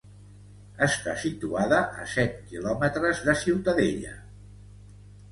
Està 0.85 1.11
situada 1.23 1.81
a 2.03 2.05
set 2.13 2.33
quilòmetres 2.53 3.21
de 3.27 3.35
Ciutadella. 3.43 4.15